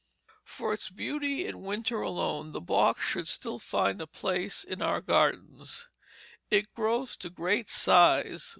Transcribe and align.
For 0.43 0.73
its 0.73 0.89
beauty 0.89 1.45
in 1.45 1.61
winter 1.61 2.01
alone, 2.01 2.53
the 2.53 2.59
box 2.59 3.03
should 3.03 3.27
still 3.27 3.59
find 3.59 4.01
a 4.01 4.07
place 4.07 4.63
in 4.63 4.81
our 4.81 4.99
gardens. 4.99 5.89
It 6.49 6.73
grows 6.73 7.15
to 7.17 7.29
great 7.29 7.69
size. 7.69 8.49